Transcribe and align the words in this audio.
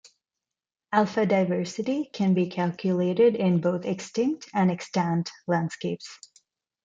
Alpha 0.91 1.27
diversity 1.27 2.09
can 2.11 2.33
be 2.33 2.49
calculated 2.49 3.35
in 3.35 3.61
both 3.61 3.85
extinct 3.85 4.49
and 4.51 4.71
extant 4.71 5.29
landscapes. 5.45 6.17